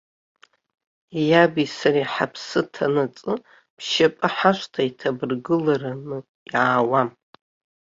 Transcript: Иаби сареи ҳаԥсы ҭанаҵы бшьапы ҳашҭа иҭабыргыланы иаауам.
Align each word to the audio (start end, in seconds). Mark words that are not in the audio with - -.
Иаби 1.29 1.65
сареи 1.77 2.09
ҳаԥсы 2.13 2.61
ҭанаҵы 2.73 3.33
бшьапы 3.77 4.27
ҳашҭа 4.35 4.81
иҭабыргыланы 4.89 6.17
иаауам. 6.51 7.09